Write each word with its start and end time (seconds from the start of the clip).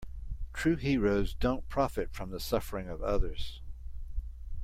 True 0.51 0.77
heroes 0.77 1.35
don't 1.35 1.69
profit 1.69 2.11
from 2.11 2.31
the 2.31 2.39
suffering 2.39 2.89
of 2.89 3.03
others. 3.03 3.61